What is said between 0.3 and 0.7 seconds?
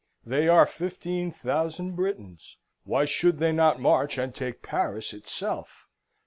are